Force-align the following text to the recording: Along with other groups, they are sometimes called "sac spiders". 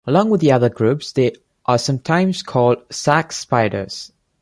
Along 0.07 0.31
with 0.31 0.43
other 0.47 0.67
groups, 0.69 1.11
they 1.11 1.33
are 1.67 1.77
sometimes 1.77 2.41
called 2.41 2.79
"sac 2.89 3.31
spiders". 3.31 4.11